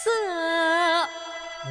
[0.00, 0.08] 色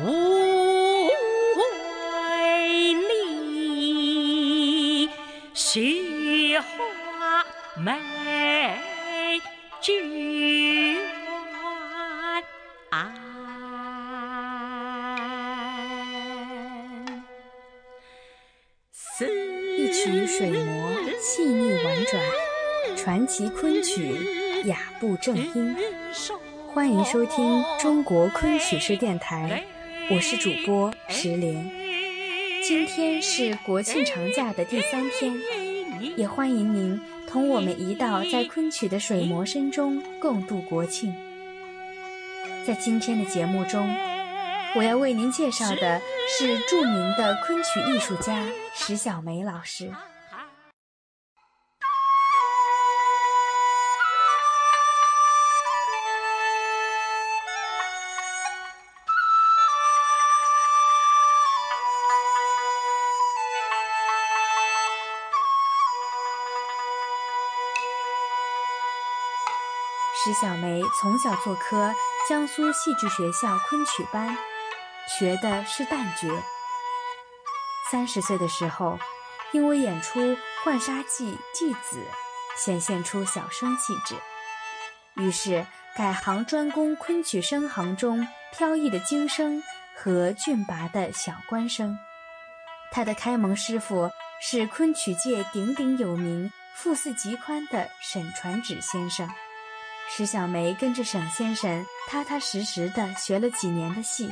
[0.03, 5.09] 无为里，
[5.53, 7.45] 雪花
[7.77, 7.93] 美
[9.81, 10.97] 眷
[12.89, 13.13] 安。
[19.77, 22.21] 一曲水磨细腻婉转，
[22.97, 25.77] 传奇昆曲雅步正音。
[26.73, 29.63] 欢迎收听中国昆曲式电台，
[30.09, 31.69] 我是主播石莲。
[32.63, 35.33] 今天是国庆长假的第三天，
[36.15, 41.13] 也欢迎您同我们一道在昆曲的水磨声中共度国庆。
[42.65, 43.87] 在今天的节目中，
[44.75, 46.01] 我要为您介绍的
[46.37, 49.89] 是著名的昆曲艺术家石小梅老师。
[70.99, 71.93] 从小做科
[72.27, 74.37] 江苏戏剧学校昆曲班，
[75.07, 76.27] 学的是旦角。
[77.89, 78.99] 三十岁的时候，
[79.51, 80.19] 因为演出
[80.63, 82.03] 《浣纱记》继子，
[82.57, 84.15] 显现出小生气质，
[85.15, 85.65] 于是
[85.95, 89.63] 改行专攻昆曲声行中飘逸的京声
[89.95, 91.97] 和俊拔的小官声。
[92.91, 94.09] 他的开蒙师傅
[94.41, 99.29] 是昆曲界鼎鼎有名、腹似极宽的沈传芷先生。
[100.09, 104.31] 石小梅跟着沈先生踏踏实实地学了几年的戏，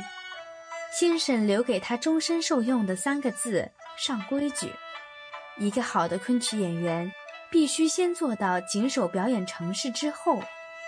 [0.97, 4.73] 先生留给她终身受用的三个字：上规矩。
[5.57, 7.11] 一个好的昆曲演员，
[7.51, 10.41] 必须先做到谨守表演程式，之后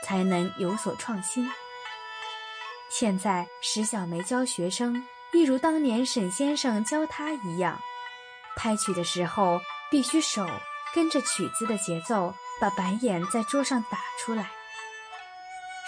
[0.03, 1.47] 才能有所创新。
[2.89, 7.79] 现在石小梅教学生，一如当年沈先生教她一样，
[8.55, 10.47] 拍曲的时候必须手
[10.93, 14.49] 跟着曲子的节奏，把白眼在桌上打出来。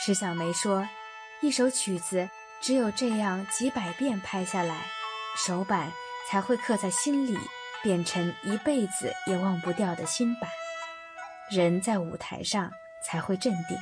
[0.09, 0.89] 石小梅说
[1.39, 2.27] ：“一首曲子
[2.59, 4.87] 只有这样几百遍拍下来，
[5.37, 5.91] 手板
[6.27, 7.37] 才会刻在心里，
[7.83, 10.49] 变成一辈子也忘不掉的心板。
[11.51, 12.71] 人在舞台上
[13.05, 13.77] 才会镇定。”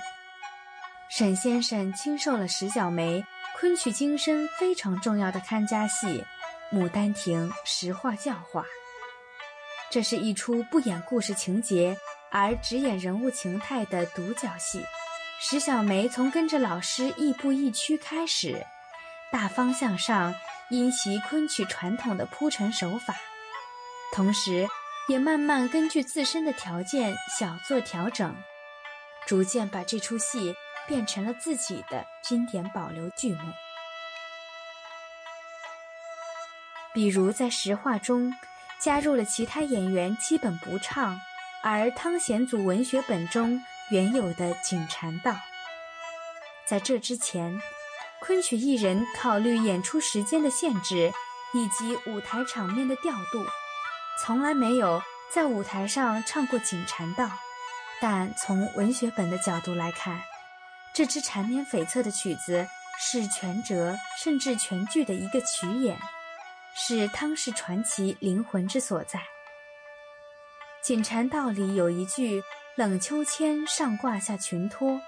[1.08, 3.24] 沈先生亲授了石小梅
[3.58, 6.26] 昆曲今生非常重要的看家戏
[6.78, 8.66] 《牡丹亭》实话教化。
[9.90, 11.96] 这是一出不演故事情节
[12.30, 14.84] 而只演人物情态的独角戏。
[15.40, 18.66] 石小梅从跟着老师亦步亦趋开始，
[19.31, 20.34] 大方向上
[20.70, 23.16] 因袭昆曲传统的铺陈手法，
[24.12, 24.68] 同时
[25.08, 28.36] 也慢慢根据自身的条件小做调整，
[29.28, 30.56] 逐渐把这出戏
[30.88, 33.53] 变成了自己的经典保留剧目。
[36.96, 38.34] 比如在实话中，
[38.80, 41.22] 加入了其他演员基本不唱，
[41.62, 43.64] 而汤显祖文学本中。
[43.90, 45.34] 原有的景禅道，
[46.66, 47.58] 在这之前，
[48.20, 51.14] 昆曲艺人考虑演出时间的限制
[51.53, 53.46] 以及舞台场面的调度，
[54.22, 55.02] 从来没有
[55.34, 57.30] 在舞台上唱过景禅道。
[58.02, 60.20] 但从文学本的角度来看，
[60.94, 62.68] 这支缠绵悱恻的曲子
[63.00, 65.97] 是全折甚至全剧的一个曲演，
[66.76, 69.22] 是汤氏传奇灵魂之所在。
[70.84, 72.44] 锦禅道里有一句。
[72.78, 75.02] 冷秋千上挂下裙托，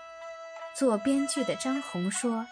[0.75, 2.47] 做编剧的张红说：“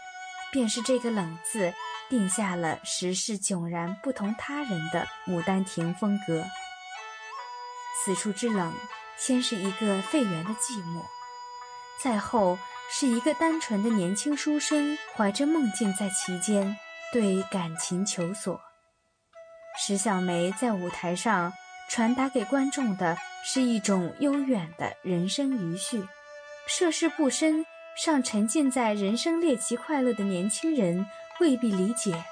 [0.54, 1.74] 便是这个‘冷’字，
[2.08, 6.46] 定下了时势迥然不同他人的《牡丹亭》风格。
[8.06, 8.72] 此处之冷，
[9.18, 11.04] 先是一个废园的寂寞，
[12.00, 12.60] 再后
[12.92, 16.78] 是一个单纯的年轻书生怀着梦境在其间，
[17.12, 18.62] 对感情求索。
[19.80, 21.52] 石小梅在舞台上
[21.90, 26.06] 传达给观众的。”是一种悠远的人生余绪，
[26.68, 27.66] 涉世不深、
[28.03, 31.06] 尚沉浸在人生猎奇快乐的年轻人
[31.39, 32.25] 未必理解，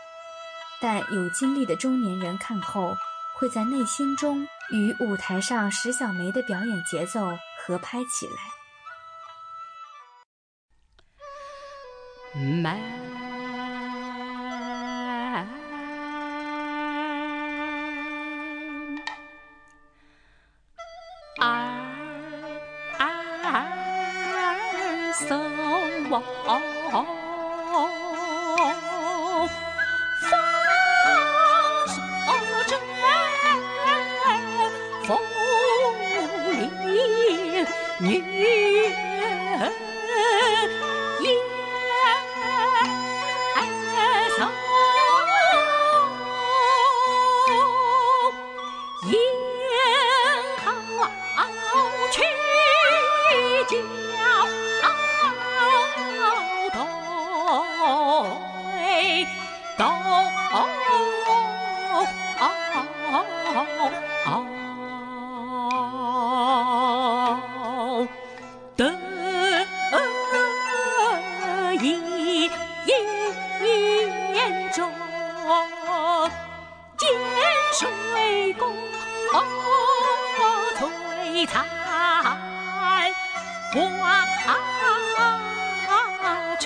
[0.81, 2.93] 但有经历的中年人看后，
[3.37, 8.33] 会在内心中与舞台上石小梅的表演节奏合拍起来。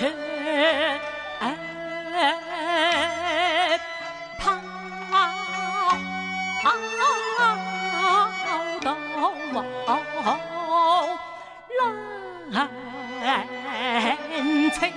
[0.00, 0.10] 却
[4.38, 4.56] 怕
[8.80, 8.96] 到
[11.78, 11.92] 老
[12.48, 12.70] 难
[14.72, 14.90] 成。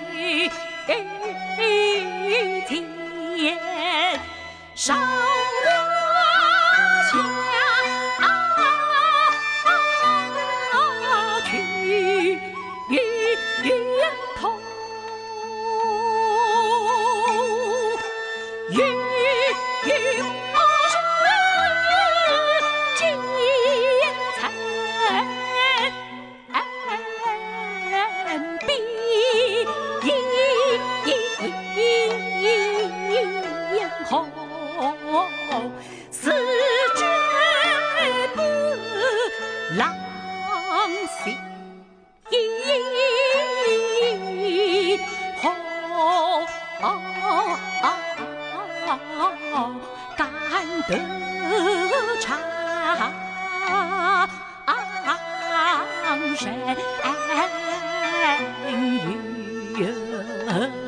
[60.53, 60.82] Huh?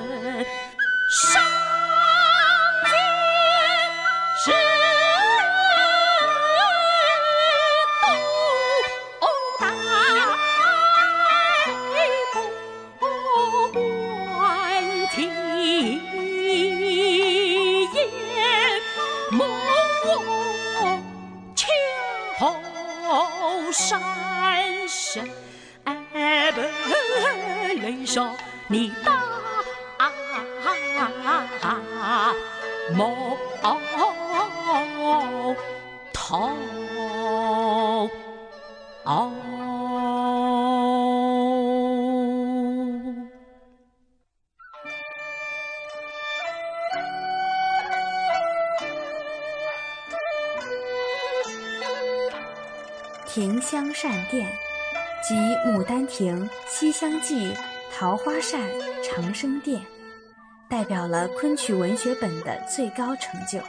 [39.06, 39.32] 城。
[53.28, 54.48] 庭香扇殿，
[55.22, 55.36] 即
[55.70, 57.52] 《牡丹亭》《西厢记》
[57.94, 58.62] 《桃花扇》
[59.04, 59.82] 《长生殿》，
[60.70, 63.60] 代表了昆曲文学本的最高成就。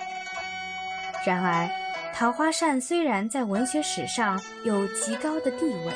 [1.26, 1.64] 然而，
[2.18, 5.92] 《桃花扇》虽然在文学史上有极高的地位，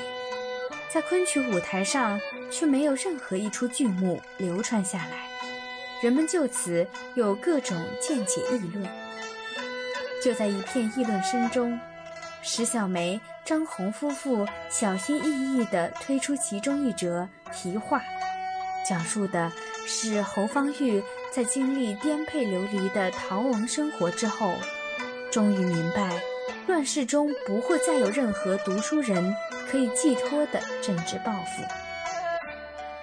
[0.92, 2.20] 在昆曲舞台上
[2.50, 5.26] 却没有任何一出剧目流传下来，
[6.02, 8.86] 人们就此有各种见解议论。
[10.22, 11.80] 就在一片议论声中。
[12.42, 18.02] 石小梅、张红夫妇小心翼翼地推出其中一折题画，
[18.86, 19.50] 讲述的
[19.86, 24.54] 是侯方域在经历颠沛流离的逃亡生活之后，
[25.30, 26.20] 终于明白，
[26.66, 29.34] 乱世中不会再有任何读书人
[29.70, 31.62] 可以寄托的政治抱负。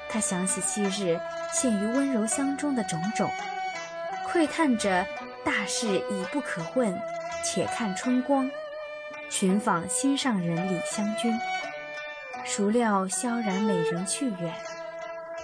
[0.10, 1.20] 他想起昔日
[1.54, 3.30] 陷于温柔乡中的种种，
[4.28, 5.06] 喟叹着
[5.44, 6.98] “大事已不可问，
[7.44, 8.50] 且看春光”。
[9.30, 11.38] 寻访心上人李香君，
[12.46, 14.54] 孰料萧然美人去远。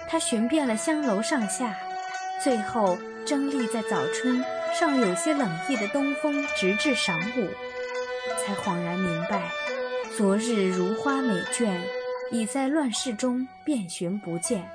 [0.08, 1.76] 他寻遍了香楼上下，
[2.42, 4.42] 最后争立在早春
[4.78, 7.48] 尚有些冷意的东风，直至晌午，
[8.44, 9.48] 才恍然明白，
[10.16, 11.78] 昨日如花美眷
[12.32, 14.68] 已在乱世中遍寻不见。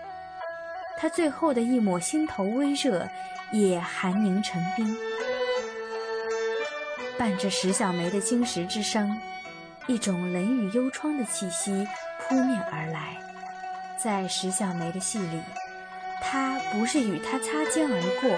[0.97, 3.09] 他最后的一抹心头微热，
[3.51, 4.95] 也寒凝成冰。
[7.17, 9.19] 伴着石小梅的金石之声，
[9.87, 11.85] 一种冷雨幽窗的气息
[12.21, 13.17] 扑面而来。
[14.01, 15.41] 在石小梅的戏里，
[16.21, 18.29] 他不是与她擦肩而过，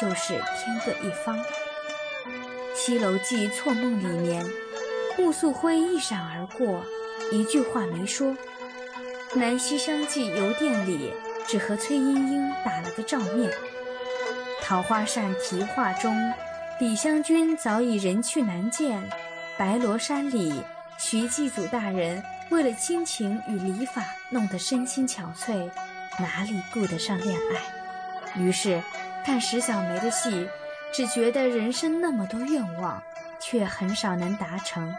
[0.00, 1.38] 就是天各一方。
[2.74, 4.46] 《西楼记·错梦》里面，
[5.16, 6.84] 穆素辉一闪而过，
[7.32, 8.36] 一句话没说；
[9.38, 11.12] 《南西厢记·游店》里，
[11.46, 13.50] 只和崔莺莺打了个照面。
[14.62, 16.32] 《桃花扇》题画中。
[16.80, 19.02] 李香君早已人去难见，
[19.58, 20.62] 白罗衫里，
[20.96, 25.68] 徐继祖大人为了亲情与礼法弄得身心憔悴，
[26.20, 28.40] 哪里顾得上恋爱？
[28.40, 28.80] 于是，
[29.28, 30.48] 看石小梅的戏，
[30.90, 33.02] 只觉得人生那么多愿望，
[33.38, 34.90] 却很少能达成。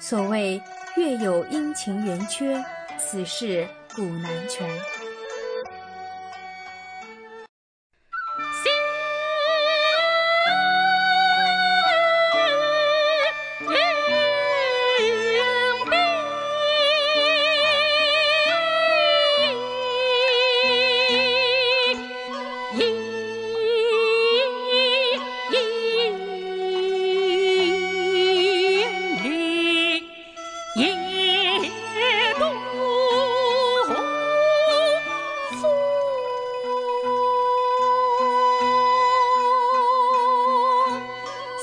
[0.00, 0.60] 所谓
[0.96, 2.60] 月有阴晴圆缺，
[2.98, 4.68] 此事古难全。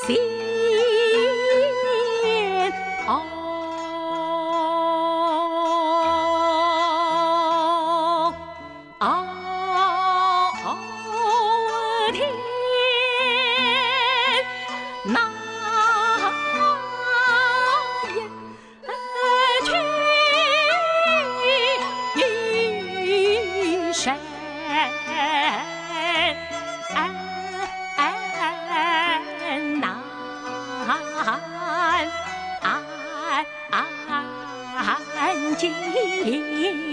[0.06, 0.43] See.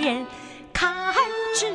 [0.01, 0.27] 眼
[0.73, 0.95] 看
[1.55, 1.67] 之。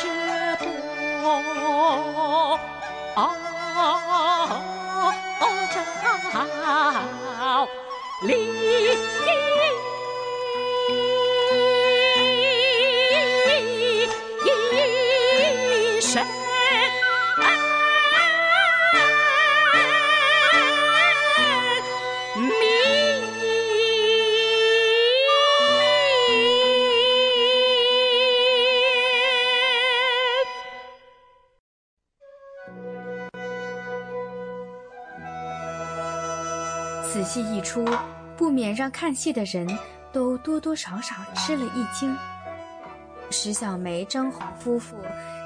[0.00, 0.08] 学
[0.56, 1.36] 多
[5.68, 5.78] 招
[8.26, 9.89] 礼。
[37.22, 37.86] 此戏一出，
[38.34, 39.68] 不免让看戏的人
[40.10, 42.16] 都多多少少吃了一惊。
[43.30, 44.96] 石小梅、张红夫妇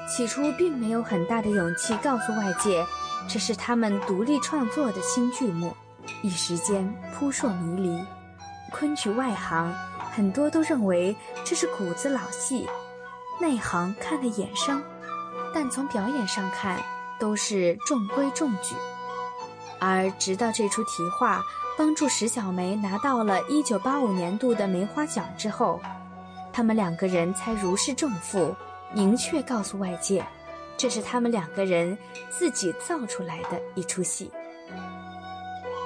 [0.07, 2.85] 起初并没有很大的勇气告诉外界，
[3.27, 5.75] 这是他们独立创作的新剧目，
[6.21, 8.01] 一时间扑朔迷离。
[8.71, 9.73] 昆曲外行
[10.13, 11.13] 很多都认为
[11.43, 12.65] 这是谷子老戏，
[13.41, 14.81] 内行看了眼生，
[15.53, 16.81] 但从表演上看，
[17.19, 18.75] 都是中规中矩。
[19.79, 21.41] 而直到这出题画
[21.77, 25.79] 帮助石小梅拿到了一九八五年度的梅花奖之后，
[26.53, 28.55] 他们两个人才如释重负，
[28.93, 30.25] 明确告诉外界，
[30.77, 31.97] 这是他们两个人
[32.29, 34.31] 自己造出来的一出戏。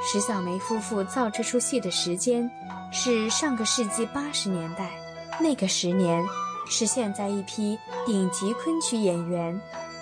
[0.01, 2.49] 石小梅夫妇造这出戏的时间
[2.91, 4.91] 是上个世纪八十年代，
[5.39, 6.23] 那个十年
[6.69, 9.59] 是现在一批顶级昆曲演员。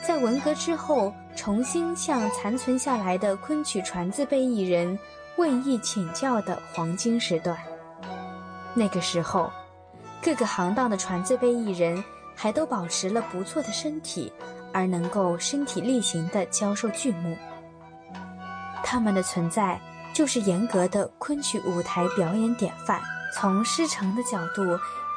[0.08, 4.98] 在文革之后，重新向残存下来的昆曲传字辈艺人
[5.36, 7.58] 问艺请教的黄金时段。
[8.74, 9.52] 那个时候，
[10.24, 12.02] 各个行当的传字辈艺人
[12.34, 14.32] 还都保持了不错的身体，
[14.72, 17.38] 而能够身体力行地教授剧目。
[18.86, 19.78] 他们的存在
[20.14, 23.02] 就是严格的昆曲舞台表演典范。
[23.34, 24.64] 从师承的角度，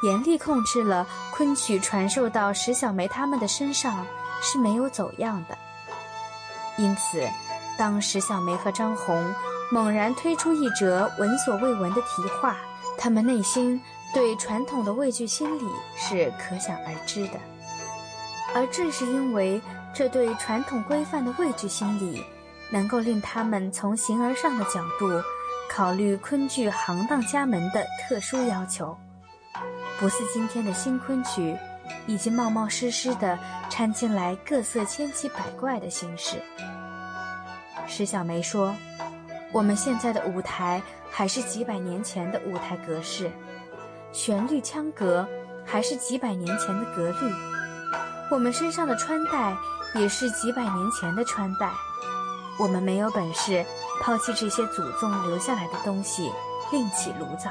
[0.02, 4.04] 严厉控制了昆曲传授到石小梅他们的身上
[4.40, 5.56] 是没有走样的。
[6.78, 7.28] 因此，
[7.78, 9.34] 当石小梅和张红
[9.70, 12.56] 猛然推出一则闻所未闻的题画，
[12.96, 13.80] 他们内心
[14.14, 15.64] 对传统的畏惧心理
[15.96, 17.38] 是可想而知的。
[18.54, 19.60] 而正是因为
[19.94, 22.24] 这对传统规范的畏惧心理，
[22.70, 25.22] 能够令他们从形而上的角度。
[25.72, 28.98] 考虑昆剧行当家门的特殊要求，
[30.00, 31.56] 不似今天的新昆曲，
[32.06, 36.42] 已经冒冒失失地掺进来各色千奇百怪的形式。
[37.86, 38.74] 石小梅说
[39.52, 43.30] ：“我们现在的舞台还是几百年前的舞台格式，
[44.12, 45.26] 旋律腔格
[45.64, 47.32] 还是几百年前的格律，
[48.30, 49.56] 我们身上的穿戴
[49.94, 51.70] 也是几百年前的穿戴，
[52.58, 53.64] 我们没有本事。”
[54.02, 56.32] 抛弃这些祖宗留下来的东西，
[56.72, 57.50] 另起炉灶。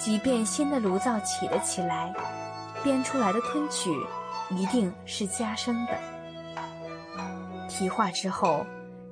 [0.00, 2.12] 即便新的炉灶起了起来，
[2.84, 3.90] 编出来的昆曲
[4.50, 5.98] 一定是加生的。
[7.68, 8.64] 题画之后，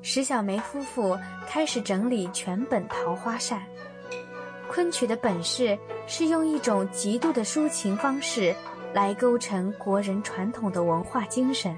[0.02, 1.18] 石小梅夫妇
[1.48, 3.58] 开始整理全本《桃花扇》。
[4.68, 8.54] 昆曲的本事是用一种极度的抒情方式
[8.94, 11.76] 来构成国人传统的文化精神，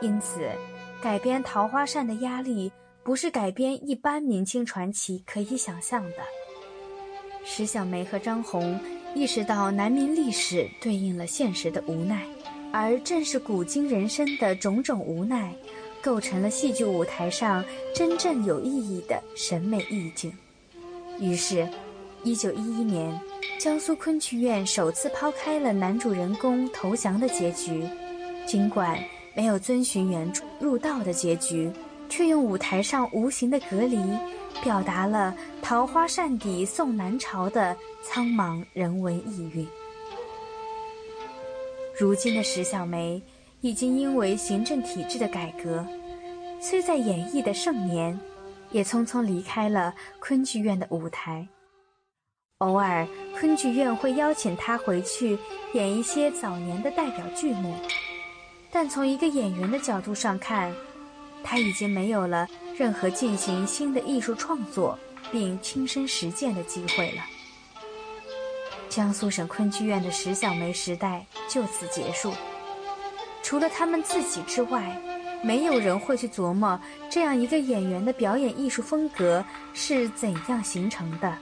[0.00, 0.48] 因此
[1.02, 2.70] 改编《桃花扇》的压力。
[3.02, 6.16] 不是改编一般明清传奇可以想象的。
[7.42, 8.78] 石小梅和张红
[9.14, 12.24] 意识到南明历史对应了现实的无奈，
[12.72, 15.52] 而正是古今人生的种种无奈，
[16.00, 20.32] 构成了戏剧舞台上真正有意义的审美意境。
[21.18, 21.68] 于是，
[22.22, 23.20] 一九一一年，
[23.58, 27.84] 江苏昆曲院首次抛开了男主人公投降的结局，
[28.46, 28.98] 尽管
[29.34, 31.70] 没有遵循原著入道的结局。
[32.10, 33.98] 却用舞台上无形的隔离，
[34.62, 39.66] 表达了桃花扇底送南朝的苍茫人文意蕴。
[41.98, 43.22] 如今的石小梅
[43.60, 45.86] 已经因为行政体制的改革，
[46.60, 48.18] 虽在演艺的盛年，
[48.70, 51.46] 也匆匆离开了昆剧院的舞台。
[52.58, 53.06] 偶尔，
[53.38, 55.38] 昆剧院会邀请她回去
[55.72, 57.74] 演一些早年的代表剧目，
[58.70, 60.74] 但从一个演员的角度上看，
[61.42, 64.98] 他已经没有了任何进行新的艺术创作
[65.32, 67.22] 并亲身实践的机会了。
[68.88, 72.32] 江苏省昆剧院的石小梅时代就此结束。
[73.42, 75.00] 除了他们自己之外，
[75.42, 81.36] 没有人会去琢磨这样一个演员的表演艺术风格是怎样形成的，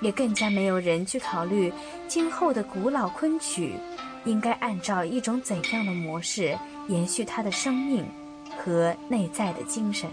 [0.00, 1.72] 也更加没有人去考虑
[2.06, 3.74] 今后的古老昆曲
[4.24, 6.58] 应该按照一种怎样的模式
[6.88, 8.04] 延续它的生命。
[8.58, 10.08] 和内在的精神。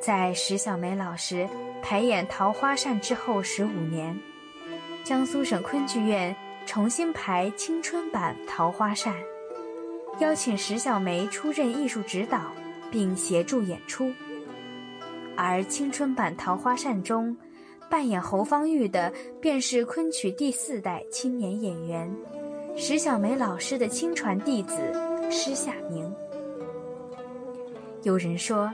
[0.00, 1.48] 在石小梅老师
[1.80, 4.18] 排演《桃花扇》之后十五年，
[5.04, 6.34] 江苏省昆剧院
[6.66, 9.14] 重新排青春版《桃花扇》，
[10.18, 12.52] 邀请石小梅出任艺术指导，
[12.92, 14.12] 并协助演出。
[15.36, 17.36] 而青春版《桃花扇》中，
[17.90, 22.14] 扮演侯方域的便是昆曲第四代青年演员
[22.76, 24.76] 石小梅老师的亲传弟子
[25.30, 26.14] 施夏明。
[28.02, 28.72] 有人说，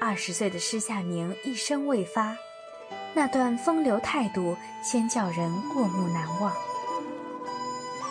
[0.00, 2.36] 二十岁的施夏明一生未发，
[3.14, 6.52] 那段风流态度先叫人过目难忘。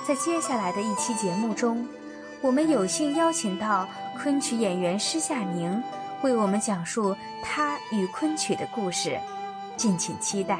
[0.07, 1.87] 在接下来的一期节目中，
[2.41, 5.81] 我们有幸邀请到昆曲演员施夏明。
[6.23, 9.17] 为我们讲述他与昆曲的故事，
[9.77, 10.59] 敬请期待。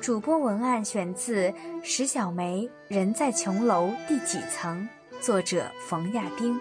[0.00, 1.52] 主播文案选自
[1.82, 4.88] 石小梅《人在琼楼第几层》，
[5.20, 6.60] 作者冯亚冰。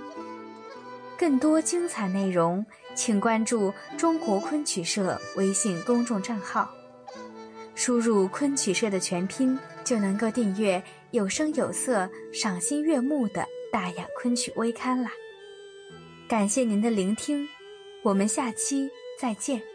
[1.18, 6.70] 更多精彩内容，请关注中国昆曲社微信公众账号，
[7.74, 15.12] 输入“昆曲社”的全拼，就能够订阅有声有色、赏心悦目的大雅昆曲微刊啦。
[16.30, 17.46] 感谢您的聆听。
[18.04, 19.75] 我们下期再见。